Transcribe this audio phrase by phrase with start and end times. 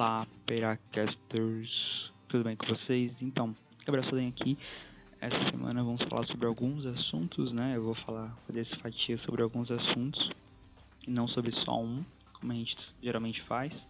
[0.00, 3.20] Olá, Peracasters, tudo bem com vocês?
[3.20, 3.52] Então,
[3.84, 4.56] Gabriel Soden aqui.
[5.20, 7.72] Essa semana vamos falar sobre alguns assuntos, né?
[7.74, 10.30] Eu vou falar, fazer essa fatia sobre alguns assuntos,
[11.04, 12.04] e não sobre só um,
[12.34, 13.88] como a gente geralmente faz.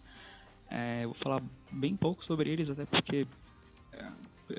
[0.70, 3.27] É, eu vou falar bem pouco sobre eles, até porque
[3.93, 4.10] é,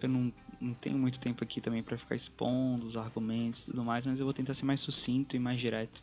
[0.03, 0.31] eu não,
[0.61, 4.19] não tenho muito tempo aqui também para ficar expondo os argumentos e tudo mais, mas
[4.19, 5.99] eu vou tentar ser mais sucinto e mais direto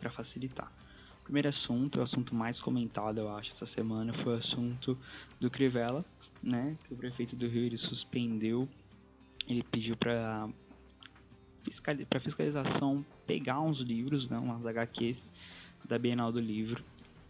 [0.00, 0.72] para facilitar.
[1.22, 4.98] O primeiro assunto, o assunto mais comentado, eu acho, essa semana, foi o assunto
[5.40, 6.04] do Crivella,
[6.42, 6.76] né?
[6.84, 8.68] Que o prefeito do Rio ele suspendeu,
[9.48, 10.48] ele pediu para
[12.10, 15.32] para fiscalização pegar uns livros, né, umas HQs
[15.84, 16.84] da Bienal do Livro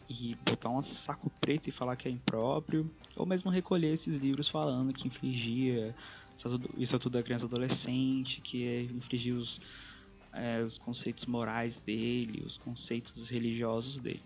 [0.08, 4.48] e botar um saco preto e falar que é impróprio, ou mesmo recolher esses livros
[4.48, 5.94] falando que infringia
[6.76, 9.60] isso é tudo da criança adolescente, que é infringir os
[10.32, 14.22] é, os conceitos morais dele, os conceitos religiosos dele.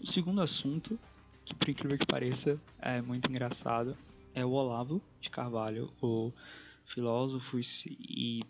[0.00, 0.98] O segundo assunto,
[1.44, 3.96] que por incrível que pareça é muito engraçado,
[4.34, 6.32] é o Olavo de Carvalho, o
[6.86, 8.42] filósofo e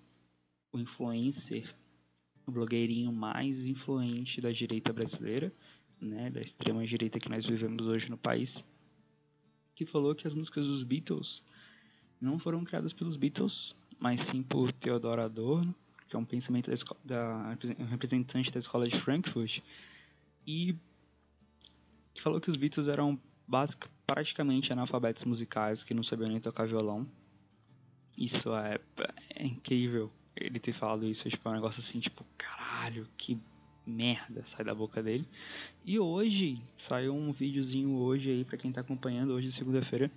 [0.72, 1.74] o influencer,
[2.46, 5.52] o blogueirinho mais influente da direita brasileira,
[6.00, 8.64] né, da extrema direita que nós vivemos hoje no país,
[9.74, 11.42] que falou que as músicas dos Beatles
[12.20, 15.74] não foram criadas pelos Beatles, mas sim por Theodor Adorno,
[16.14, 19.60] que é um pensamento da, da um representante da escola de Frankfurt,
[20.46, 20.76] e
[22.14, 26.68] que falou que os Beatles eram basic, praticamente analfabetos musicais que não sabiam nem tocar
[26.68, 27.04] violão.
[28.16, 28.78] Isso é,
[29.34, 33.36] é incrível ele ter falado isso, tipo, é um negócio assim, tipo, caralho, que
[33.84, 35.26] merda sai da boca dele.
[35.84, 40.10] E hoje, saiu um videozinho hoje aí, para quem tá acompanhando, hoje segunda-feira,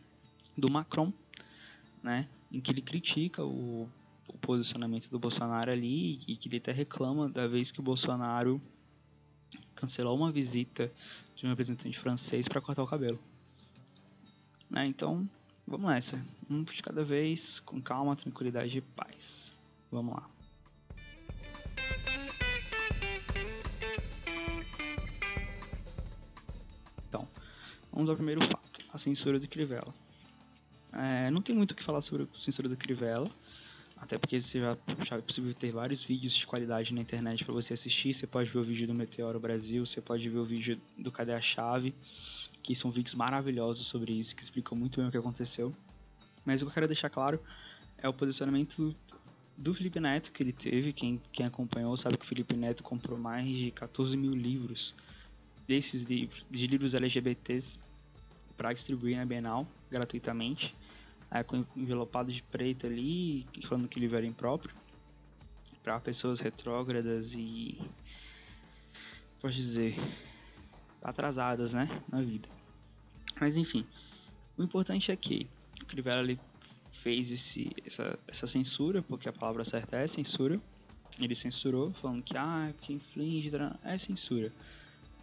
[0.55, 1.11] do Macron,
[2.03, 3.89] né, em que ele critica o
[4.27, 8.61] o posicionamento do Bolsonaro ali e que ele até reclama da vez que o Bolsonaro
[9.75, 10.91] cancelou uma visita
[11.35, 13.19] de um representante francês para cortar o cabelo.
[14.69, 14.85] Né?
[14.87, 15.29] Então,
[15.65, 16.21] vamos nessa.
[16.49, 19.53] Um de cada vez, com calma, tranquilidade e paz.
[19.91, 20.29] Vamos lá.
[27.07, 27.27] Então,
[27.91, 29.93] vamos ao primeiro fato: a censura do Crivella.
[30.91, 33.29] É, não tem muito o que falar sobre a censura do Crivella.
[33.99, 34.77] Até porque você já,
[35.17, 38.13] é possível ter vários vídeos de qualidade na internet para você assistir.
[38.13, 41.33] Você pode ver o vídeo do Meteoro Brasil, você pode ver o vídeo do Cadê
[41.33, 41.93] a Chave,
[42.61, 45.73] que são vídeos maravilhosos sobre isso, que explicam muito bem o que aconteceu.
[46.45, 47.39] Mas o que eu quero deixar claro
[47.97, 48.95] é o posicionamento
[49.57, 50.93] do Felipe Neto que ele teve.
[50.93, 54.93] Quem, quem acompanhou sabe que o Felipe Neto comprou mais de 14 mil livros
[55.67, 57.79] desses livros, de livros LGBTs,
[58.55, 60.73] para distribuir na Bienal gratuitamente
[61.31, 64.73] é, com envelopado de preto ali, falando que ele era impróprio
[65.83, 67.77] para pessoas retrógradas e
[69.39, 69.95] pode dizer
[71.01, 72.49] atrasadas, né, na vida.
[73.39, 73.85] Mas enfim,
[74.57, 75.47] o importante é que
[75.81, 76.37] o Crivella
[76.91, 80.59] fez esse, essa, essa censura, porque a palavra certa é censura.
[81.19, 83.51] Ele censurou, falando que ah, que inflige,
[83.83, 84.51] é censura,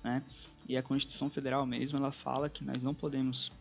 [0.03, 0.22] né?
[0.66, 3.53] E a Constituição Federal mesmo, ela fala que nós não podemos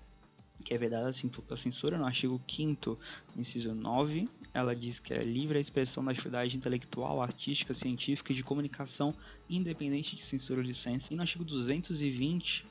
[0.63, 2.97] que é vedada a censura no artigo 5
[3.35, 8.35] inciso 9, ela diz que é livre a expressão da atividade intelectual, artística, científica e
[8.35, 9.13] de comunicação
[9.49, 11.13] independente de censura ou licença.
[11.13, 12.65] E no artigo 220,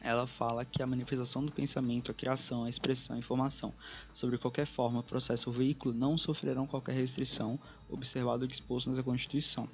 [0.00, 3.72] ela fala que a manifestação do pensamento, a criação, a expressão, a informação
[4.12, 7.58] sobre qualquer forma, processo ou veículo não sofrerão qualquer restrição,
[7.88, 9.66] observado o disposto na Constituição.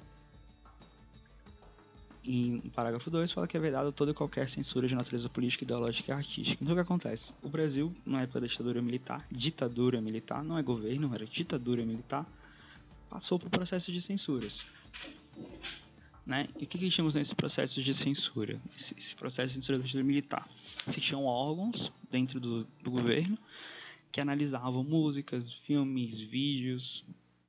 [2.23, 5.63] E no parágrafo 2 fala que é vedada toda e qualquer censura de natureza política,
[5.63, 6.63] ideológica e artística.
[6.63, 7.33] Então o que acontece?
[7.41, 12.25] O Brasil, na época da ditadura militar, ditadura militar, não é governo, era ditadura militar,
[13.09, 14.63] passou por processo de censuras.
[16.23, 16.47] Né?
[16.59, 18.61] E o que, que chamamos nesse processo de censura?
[18.77, 20.47] Esse, esse processo de censura da ditadura militar.
[20.87, 23.37] Existiam órgãos dentro do, do governo
[24.11, 27.03] que analisavam músicas, filmes, vídeos,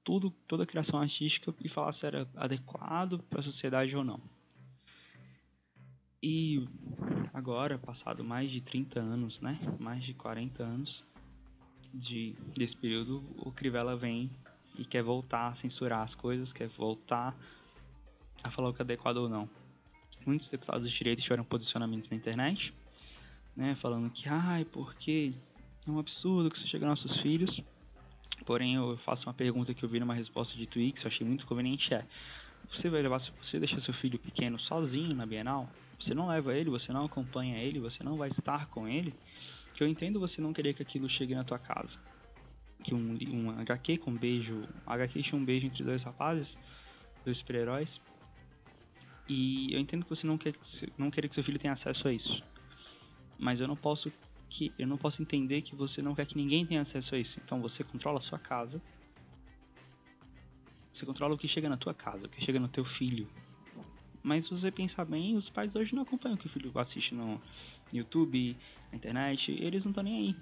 [0.04, 4.20] tudo, toda a criação artística e falavam se era adequado para a sociedade ou não.
[6.22, 6.68] E
[7.34, 9.58] agora, passado mais de 30 anos, né?
[9.80, 11.04] Mais de 40 anos
[11.92, 14.30] de, desse período, o Crivella vem
[14.78, 17.36] e quer voltar a censurar as coisas, quer voltar
[18.40, 19.50] a falar o que é adequado ou não.
[20.24, 22.72] Muitos deputados de direita tiveram posicionamentos na internet,
[23.56, 23.74] né?
[23.74, 25.34] Falando que, ai, porque
[25.84, 27.60] é um absurdo que você chega aos nossos filhos.
[28.46, 31.46] Porém, eu faço uma pergunta que eu vi numa resposta de Twix, eu achei muito
[31.46, 32.06] conveniente, é
[32.72, 35.68] você vai levar, se você deixar seu filho pequeno sozinho na Bienal,
[36.00, 39.14] você não leva ele, você não acompanha ele, você não vai estar com ele,
[39.74, 41.98] que eu entendo você não querer que aquilo chegue na tua casa.
[42.82, 44.54] Que um, um HQ com um beijo,
[44.86, 46.58] um HQ tinha um beijo entre dois rapazes,
[47.24, 48.00] dois super-heróis,
[49.28, 50.54] e eu entendo que você não quer,
[50.98, 52.42] não quer que seu filho tenha acesso a isso.
[53.38, 54.12] mas eu não posso
[54.50, 57.40] que eu não posso entender que você não quer que ninguém tenha acesso a isso.
[57.44, 58.80] Então você controla a sua casa.
[61.02, 63.26] Você controla o que chega na tua casa, o que chega no teu filho.
[64.22, 67.42] Mas você pensar bem, os pais hoje não acompanham o que o filho assiste no
[67.92, 68.56] YouTube,
[68.92, 70.36] na internet, eles não estão nem aí.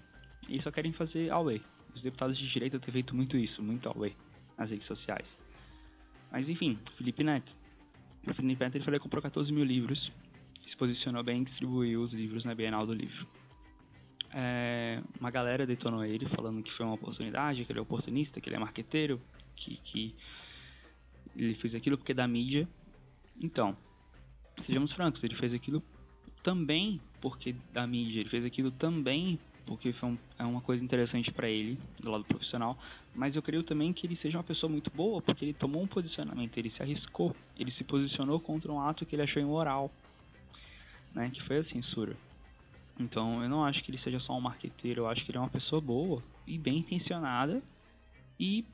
[0.51, 1.63] Eles só querem fazer away.
[1.95, 4.15] Os deputados de direita têm feito muito isso, muito away
[4.59, 5.39] nas redes sociais.
[6.31, 7.57] Mas enfim, Felipe Neto.
[8.29, 10.13] O Felipe Neto ele falou que comprou 14 mil livros,
[10.67, 13.27] se posicionou bem e distribuiu os livros na Bienal do Livro.
[14.31, 18.51] É, uma galera detonou ele, falando que foi uma oportunidade, que ele é oportunista, que
[18.51, 19.19] ele é marqueteiro,
[19.57, 20.15] que, que
[21.37, 22.69] ele fez aquilo porque é da mídia.
[23.41, 23.77] Então,
[24.63, 25.83] sejamos francos, ele fez aquilo
[26.43, 29.39] também porque da mídia, ele fez aquilo também
[29.71, 32.77] porque foi um, é uma coisa interessante para ele, do lado profissional,
[33.15, 35.87] mas eu creio também que ele seja uma pessoa muito boa, porque ele tomou um
[35.87, 39.89] posicionamento, ele se arriscou, ele se posicionou contra um ato que ele achou imoral,
[41.15, 42.17] né, que foi a censura.
[42.99, 45.41] Então eu não acho que ele seja só um marqueteiro, eu acho que ele é
[45.41, 47.63] uma pessoa boa e bem intencionada
[48.39, 48.65] e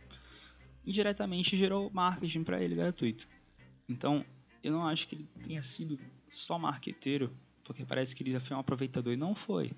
[0.87, 3.27] indiretamente gerou marketing para ele gratuito.
[3.89, 4.25] Então
[4.63, 5.99] eu não acho que ele tenha sido
[6.31, 7.33] só marqueteiro,
[7.65, 9.73] porque parece que ele já foi um aproveitador e não foi.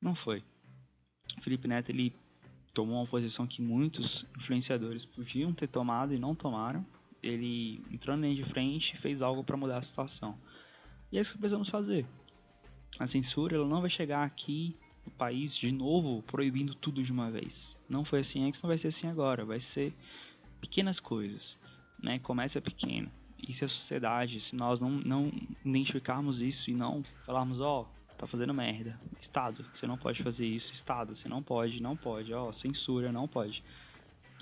[0.00, 0.42] Não foi.
[1.42, 2.14] Felipe Neto ele
[2.72, 6.84] tomou uma posição que muitos influenciadores podiam ter tomado e não tomaram.
[7.22, 10.38] Ele entrou na linha de frente e fez algo para mudar a situação.
[11.12, 12.06] E é isso que precisamos fazer.
[12.98, 17.30] A censura ela não vai chegar aqui no país de novo proibindo tudo de uma
[17.30, 17.76] vez.
[17.88, 19.44] Não foi assim antes, não vai ser assim agora.
[19.44, 19.94] Vai ser
[20.60, 21.58] pequenas coisas,
[22.02, 22.18] né?
[22.18, 23.10] Começa pequeno.
[23.46, 25.32] E se a sociedade, se nós não, não
[25.64, 29.00] identificarmos isso e não falarmos, ó, oh, tá fazendo merda.
[29.20, 30.72] Estado, você não pode fazer isso.
[30.72, 32.32] Estado, você não pode, não pode.
[32.34, 33.64] Ó, oh, censura, não pode.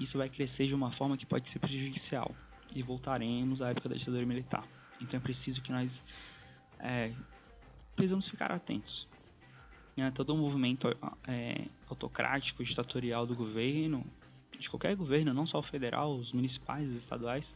[0.01, 2.35] Isso vai crescer de uma forma que pode ser prejudicial.
[2.75, 4.67] E voltaremos à época da ditadura militar.
[5.01, 6.05] Então é preciso que nós
[6.81, 7.13] é,
[7.95, 9.09] precisamos ficar atentos.
[9.99, 10.89] É, todo o movimento
[11.27, 14.05] é, autocrático, ditatorial do governo,
[14.59, 17.55] de qualquer governo, não só o federal, os municipais, os estaduais,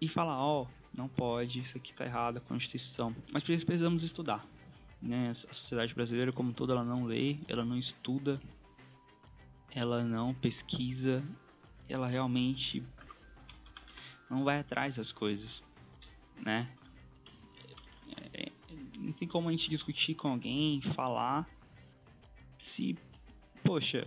[0.00, 0.66] e falar, ó, oh,
[0.96, 3.14] não pode, isso aqui tá errado, a Constituição.
[3.32, 4.46] Mas precisamos estudar.
[5.02, 5.30] Né?
[5.30, 8.40] A sociedade brasileira, como toda, ela não lê, ela não estuda,
[9.74, 11.22] ela não pesquisa,
[11.88, 12.82] ela realmente
[14.30, 15.62] não vai atrás das coisas,
[16.40, 16.68] né?
[18.98, 21.48] Não tem como a gente discutir com alguém, falar,
[22.58, 22.96] se,
[23.62, 24.06] poxa,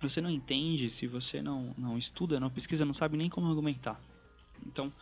[0.00, 4.00] você não entende, se você não, não estuda, não pesquisa, não sabe nem como argumentar.
[4.66, 4.92] Então,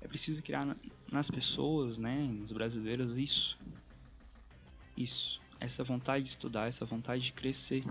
[0.00, 0.76] é preciso criar
[1.10, 3.58] nas pessoas, né, nos brasileiros, isso.
[4.96, 5.40] Isso.
[5.60, 7.84] Essa vontade de estudar, essa vontade de crescer.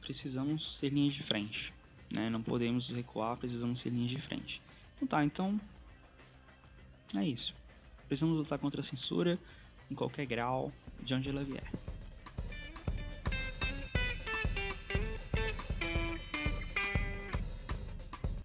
[0.00, 1.72] Precisamos ser linhas de frente.
[2.12, 2.30] Né?
[2.30, 4.62] Não podemos recuar, precisamos ser linhas de frente.
[4.96, 5.60] Então tá, então.
[7.14, 7.54] É isso.
[8.06, 9.38] Precisamos lutar contra a censura,
[9.90, 11.70] em qualquer grau, de onde ela vier.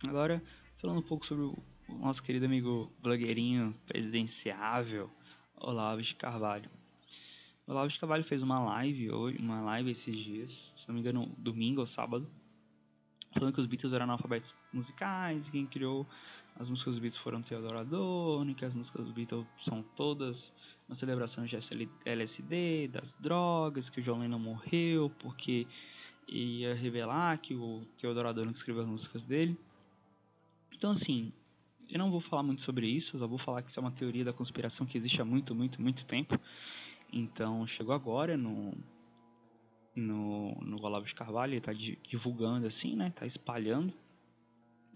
[0.07, 0.43] Agora,
[0.77, 1.57] falando um pouco sobre o
[1.87, 5.09] nosso querido amigo blogueirinho presidenciável,
[5.55, 6.69] Olavo de Carvalho.
[7.65, 11.01] O Olavo de Carvalho fez uma live hoje, uma live esses dias, se não me
[11.01, 12.27] engano, domingo ou sábado,
[13.33, 16.05] falando que os Beatles eram analfabetos musicais, quem criou
[16.55, 20.53] as músicas dos Beatles foram Theodore Adorno, que as músicas dos Beatles são todas
[20.91, 21.57] uma celebração de
[22.05, 25.65] LSD, das drogas, que o John Lennon morreu porque
[26.27, 29.57] ia revelar que o Theodore Adorno escreveu as músicas dele.
[30.73, 31.31] Então assim,
[31.89, 34.25] eu não vou falar muito sobre isso, só vou falar que isso é uma teoria
[34.25, 36.37] da conspiração que existe há muito, muito, muito tempo.
[37.11, 38.73] Então chegou agora no
[39.95, 43.11] no, no Olavo de Carvalho, ele está divulgando assim, né?
[43.11, 43.93] Tá espalhando.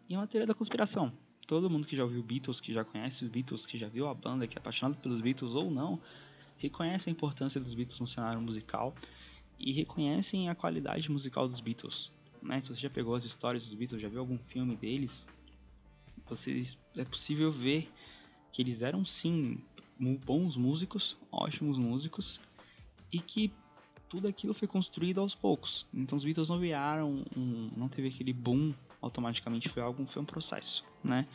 [0.10, 1.14] E é uma teoria da conspiração
[1.48, 4.14] todo mundo que já ouviu Beatles, que já conhece os Beatles, que já viu a
[4.14, 6.00] banda, que é apaixonado pelos Beatles ou não,
[6.58, 8.96] reconhece a importância dos Beatles no cenário musical
[9.60, 12.12] e reconhecem a qualidade musical dos Beatles.
[12.42, 12.62] Né?
[12.62, 15.28] Se você já pegou as histórias dos Beatles, já viu algum filme deles,
[16.28, 17.92] vocês, é possível ver
[18.52, 19.60] que eles eram sim
[20.26, 22.40] bons músicos, ótimos músicos,
[23.12, 23.52] e que
[24.16, 25.86] tudo aquilo foi construído aos poucos.
[25.94, 30.26] Então os Beatles não vieram, um, não teve aquele boom automaticamente, foi algo, foi um
[30.26, 31.28] processo, né?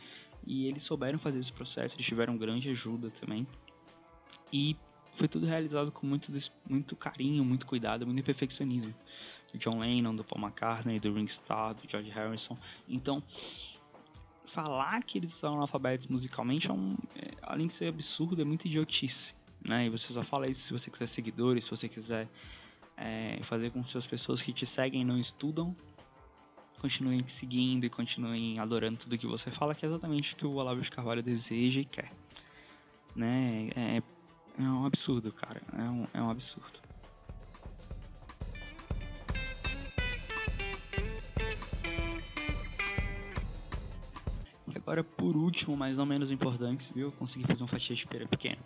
[0.45, 3.45] E eles souberam fazer esse processo, eles tiveram grande ajuda também.
[4.51, 4.75] E
[5.15, 6.31] foi tudo realizado com muito,
[6.67, 8.93] muito carinho, muito cuidado, muito perfeccionismo.
[9.53, 12.57] Do John Lennon, do Paul McCartney, do Ring Starr, do George Harrison.
[12.89, 13.21] Então,
[14.45, 18.65] falar que eles são analfabetos musicalmente, é um, é, além de ser absurdo, é muito
[18.65, 19.35] idiotice.
[19.63, 19.85] Né?
[19.85, 22.27] E você só fala isso se você quiser seguidores, se você quiser
[23.01, 25.75] é, fazer com que as pessoas que te seguem não estudam,
[26.79, 30.45] continuem te seguindo e continuem adorando tudo que você fala, que é exatamente o que
[30.45, 32.11] o Olavo de Carvalho deseja e quer.
[33.15, 33.69] Né?
[33.75, 33.97] É,
[34.57, 35.61] é um absurdo, cara.
[35.73, 36.79] É um, é um absurdo.
[44.67, 47.11] E agora, por último, mas não menos importante, viu?
[47.11, 48.61] Consegui fazer um fatia de pera pequeno.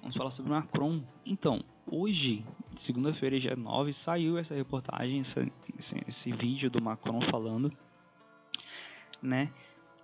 [0.00, 1.02] Vamos falar sobre Macron.
[1.24, 2.44] Então, hoje,
[2.80, 5.46] segunda-feira, dia 9, saiu essa reportagem, essa,
[5.78, 7.72] esse, esse vídeo do Macron falando,
[9.22, 9.52] né?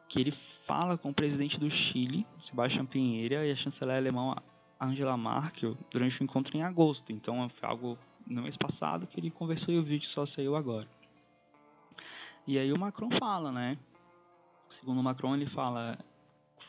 [0.09, 0.33] Que ele
[0.67, 4.37] fala com o presidente do Chile, Sebastião Pinheira, e a chanceler alemã
[4.81, 7.13] Angela Merkel durante o encontro em agosto.
[7.13, 10.89] Então, foi algo no mês passado que ele conversou e o vídeo só saiu agora.
[12.47, 13.77] E aí o Macron fala, né?
[14.71, 15.99] Segundo o Macron, ele fala,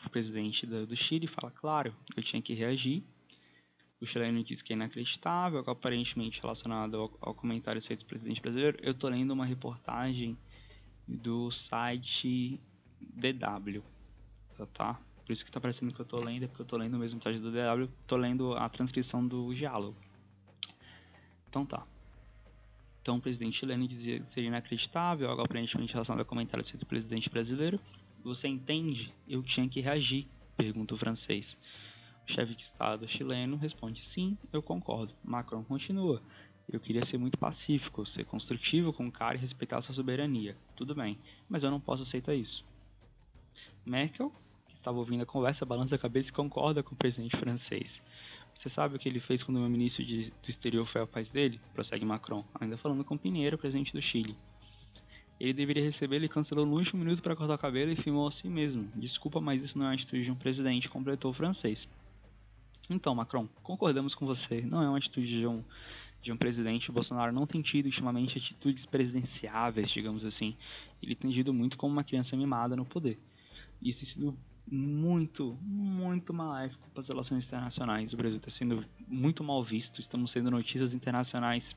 [0.04, 3.04] o presidente do Chile fala, claro, eu tinha que reagir,
[4.02, 8.76] o chileno diz que é inacreditável, aparentemente relacionado ao, ao comentário feito do presidente brasileiro.
[8.82, 10.36] Eu estou lendo uma reportagem
[11.06, 12.60] do site
[13.00, 13.82] DW,
[14.74, 15.00] tá?
[15.24, 16.98] Por isso que está parecendo que eu estou lendo, é porque eu estou lendo o
[16.98, 19.96] mesmo site do DW, estou lendo a transcrição do diálogo.
[21.48, 21.86] Então tá.
[23.00, 26.86] Então o presidente chileno dizia que seria inacreditável, algo aparentemente relacionado ao comentário feito do
[26.86, 27.78] presidente brasileiro.
[28.24, 29.14] Você entende?
[29.28, 31.56] Eu tinha que reagir, pergunta o francês.
[32.26, 35.14] O chefe de Estado chileno responde: sim, eu concordo.
[35.24, 36.22] Macron continua.
[36.72, 40.56] Eu queria ser muito pacífico, ser construtivo com o cara e respeitar sua soberania.
[40.76, 42.64] Tudo bem, mas eu não posso aceitar isso.
[43.84, 44.32] Merkel,
[44.68, 48.00] que estava ouvindo a conversa, balança a cabeça e concorda com o presidente francês.
[48.54, 51.30] Você sabe o que ele fez quando o ministro de, do exterior foi ao país
[51.30, 51.60] dele?
[51.74, 54.36] Prossegue Macron, ainda falando com Pinheiro, presidente do Chile.
[55.40, 58.48] Ele deveria receber, ele cancelou no último minuto para cortar o cabelo e filmou assim
[58.48, 58.88] mesmo.
[58.94, 61.88] Desculpa, mas isso não é uma atitude de um presidente, completou o francês.
[62.90, 64.60] Então, Macron, concordamos com você.
[64.62, 65.62] Não é uma atitude de um,
[66.20, 66.90] de um presidente.
[66.90, 70.56] O Bolsonaro não tem tido ultimamente atitudes presidenciáveis, digamos assim.
[71.02, 73.18] Ele tem tido muito como uma criança mimada no poder.
[73.80, 74.38] E isso tem sido
[74.70, 78.12] muito, muito maléfico para as relações internacionais.
[78.12, 80.00] O Brasil está sendo muito mal visto.
[80.00, 81.76] Estamos sendo notícias internacionais.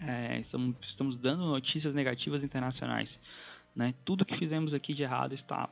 [0.00, 3.18] É, estamos, estamos dando notícias negativas internacionais.
[3.74, 3.94] Né?
[4.04, 5.68] Tudo que fizemos aqui de errado está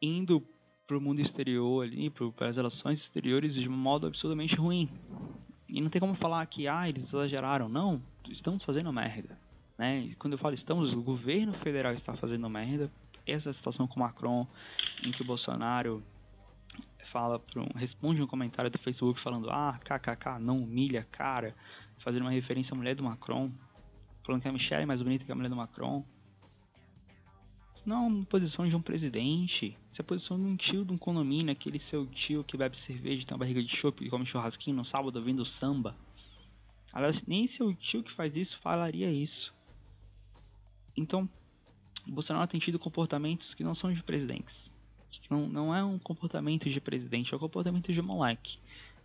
[0.00, 0.44] indo
[0.90, 4.90] para o mundo exterior ali, para as relações exteriores de um modo absurdamente ruim.
[5.68, 7.68] E não tem como falar que ah, eles exageraram.
[7.68, 9.38] Não, estamos fazendo merda.
[9.78, 10.00] Né?
[10.00, 12.90] E quando eu falo estamos, o governo federal está fazendo merda.
[13.24, 14.44] Essa situação com Macron,
[15.06, 16.02] em que o Bolsonaro
[17.12, 21.54] fala um, responde um comentário do Facebook falando ah, kkk, não humilha, cara,
[21.98, 23.48] fazendo uma referência à mulher do Macron,
[24.24, 26.04] falando que a Michelle é mais bonita que a mulher do Macron.
[27.84, 29.76] Não posição de um presidente.
[29.98, 33.26] É a posição de um tio de um condomínio, aquele seu tio que bebe cerveja,
[33.26, 35.96] tem uma barriga de chope e come churrasquinho no sábado ouvindo samba.
[36.92, 39.54] Aliás, nem seu tio que faz isso falaria isso.
[40.96, 41.28] Então,
[42.06, 44.70] Bolsonaro tem tido comportamentos que não são de presidentes.
[45.30, 48.58] Não, não é um comportamento de presidente, é um comportamento de moleque.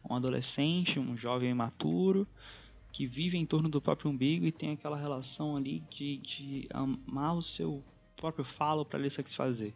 [0.10, 2.28] Um adolescente, um jovem imaturo,
[2.92, 7.36] que vive em torno do próprio umbigo e tem aquela relação ali de, de amar
[7.36, 7.84] o seu
[8.16, 9.74] próprio falo para lhe satisfazer.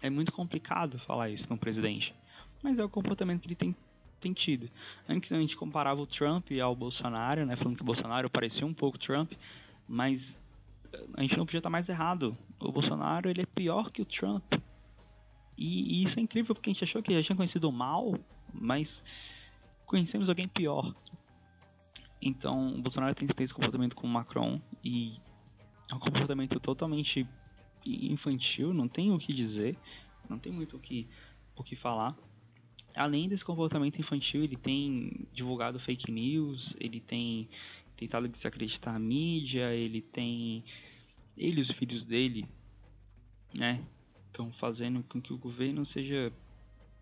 [0.00, 2.14] É muito complicado falar isso num presidente,
[2.62, 3.74] mas é o comportamento que ele tem,
[4.20, 4.70] tem tido.
[5.08, 8.74] Antes a gente comparava o Trump ao Bolsonaro, né, falando que o Bolsonaro parecia um
[8.74, 9.32] pouco Trump,
[9.88, 10.38] mas
[11.14, 12.36] a gente não podia estar mais errado.
[12.60, 14.54] O Bolsonaro ele é pior que o Trump.
[15.56, 18.14] E, e isso é incrível porque a gente achou que já tinha conhecido o mal,
[18.52, 19.02] mas
[19.86, 20.94] conhecemos alguém pior.
[22.20, 25.20] Então, o Bolsonaro tem esse comportamento com o Macron e
[25.90, 27.26] é um comportamento totalmente
[27.84, 29.76] infantil, não tem o que dizer,
[30.28, 31.08] não tem muito o que,
[31.54, 32.16] o que falar.
[32.94, 37.48] Além desse comportamento infantil, ele tem divulgado fake news, ele tem
[37.96, 40.64] tentado desacreditar a mídia, ele tem.
[41.36, 42.46] Ele e os filhos dele,
[43.54, 43.84] né?
[44.26, 46.32] Estão fazendo com que o governo seja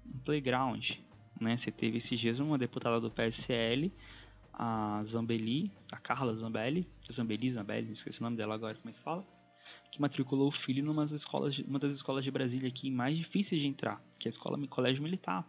[0.07, 0.93] um playground.
[1.41, 1.57] Né?
[1.57, 3.93] Você teve esses dias uma deputada do PSL
[4.53, 8.99] a Zambelli, a Carla Zambelli, Zambelli, Zambelli, esqueci o nome dela agora, como é que
[9.01, 9.25] fala?
[9.91, 13.17] Que matriculou o filho numa das escolas, de, uma das escolas de Brasília aqui mais
[13.17, 15.47] difíceis de entrar, que é a escola colégio militar.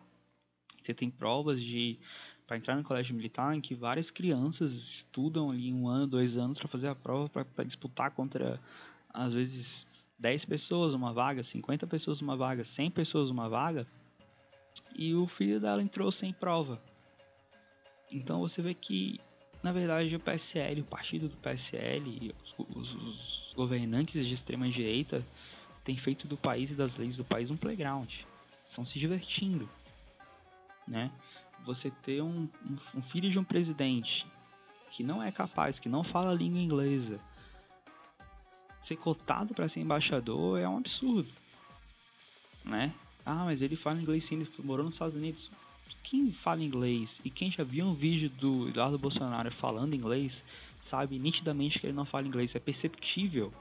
[0.81, 1.97] Você tem provas de
[2.45, 6.59] para entrar no colégio militar em que várias crianças estudam ali um ano, dois anos
[6.59, 8.59] para fazer a prova para disputar contra
[9.13, 9.87] às vezes
[10.19, 13.87] 10 pessoas uma vaga, 50 pessoas uma vaga, 100 pessoas uma vaga.
[14.95, 16.81] E o filho dela entrou sem prova.
[18.11, 19.19] Então você vê que,
[19.63, 25.25] na verdade, o PSL, o partido do PSL, os, os governantes de extrema direita
[25.85, 28.09] têm feito do país e das leis do país um playground.
[28.67, 29.69] Estão se divertindo,
[30.85, 31.09] né?
[31.65, 34.27] Você ter um, um, um filho de um presidente
[34.91, 37.17] que não é capaz, que não fala a língua inglesa,
[38.81, 41.31] ser cotado para ser embaixador é um absurdo,
[42.65, 42.93] né?
[43.25, 45.49] Ah, mas ele fala inglês sim, ele morou nos Estados Unidos.
[46.03, 50.43] Quem fala inglês e quem já viu um vídeo do Eduardo Bolsonaro falando inglês,
[50.81, 52.53] sabe nitidamente que ele não fala inglês.
[52.53, 53.51] É perceptível,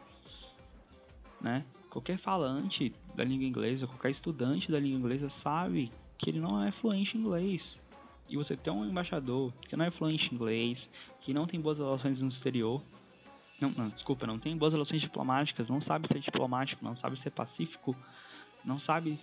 [1.41, 1.65] né?
[1.89, 6.73] Qualquer falante da língua inglesa, qualquer estudante da língua inglesa sabe que ele não é
[6.73, 7.79] fluente em inglês.
[8.29, 10.89] E você tem um embaixador que não é fluente em inglês,
[11.21, 12.83] que não tem boas relações no exterior,
[13.61, 17.31] não, não, desculpa, não tem boas relações diplomáticas, não sabe ser diplomático, não sabe ser
[17.31, 17.95] pacífico,
[18.65, 19.19] não sabe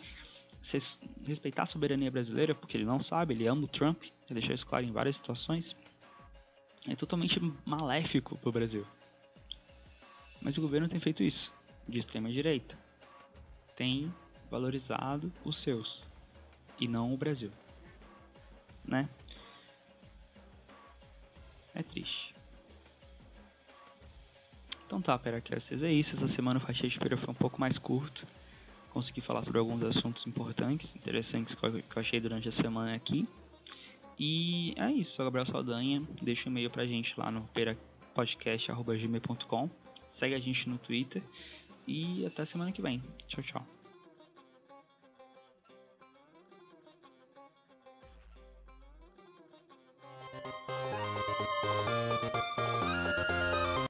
[1.26, 4.68] respeitar a soberania brasileira, porque ele não sabe, ele ama o Trump, ele deixou isso
[4.68, 5.76] claro em várias situações.
[6.88, 8.86] É totalmente maléfico para o Brasil.
[10.42, 11.52] Mas o governo tem feito isso,
[11.88, 12.78] de extrema direita.
[13.76, 14.14] Tem
[14.50, 16.04] valorizado os seus
[16.80, 17.52] e não o Brasil.
[18.86, 19.08] Né?
[21.76, 22.34] É triste.
[24.86, 26.16] Então tá, Peracasters, é isso.
[26.16, 28.26] Essa semana o Faixa de foi um pouco mais curto.
[28.92, 33.28] Consegui falar sobre alguns assuntos importantes, interessantes que eu achei durante a semana aqui.
[34.20, 36.04] E é isso, sou Gabriel Saldanha.
[36.22, 39.70] Deixa um e-mail pra gente lá no perapodcast.gmail.com.
[40.12, 41.24] Segue a gente no Twitter.
[41.88, 43.02] E até semana que vem.
[43.28, 43.79] Tchau, tchau.